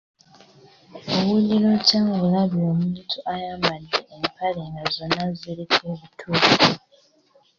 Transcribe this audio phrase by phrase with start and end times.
[1.15, 6.47] Owulira otya ng'olabye omuntu ayambadde empale nga zonna ziriko ebituli?